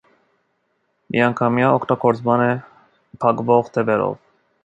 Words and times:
Միանգամյա 1.15 1.67
օգտագործման 1.75 2.43
է, 2.47 2.49
փակվող 3.25 3.73
թևերով։ 3.77 4.19